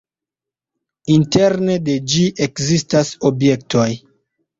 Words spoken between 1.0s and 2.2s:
Interne de